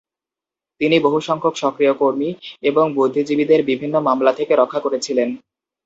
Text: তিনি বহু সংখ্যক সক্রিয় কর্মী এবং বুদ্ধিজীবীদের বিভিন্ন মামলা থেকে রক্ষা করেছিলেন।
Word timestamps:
তিনি 0.81 0.97
বহু 0.99 1.17
সংখ্যক 1.21 1.55
সক্রিয় 1.55 1.93
কর্মী 1.93 2.29
এবং 2.61 2.85
বুদ্ধিজীবীদের 2.93 3.61
বিভিন্ন 3.63 3.95
মামলা 3.99 4.31
থেকে 4.33 4.53
রক্ষা 4.55 4.79
করেছিলেন। 4.79 5.29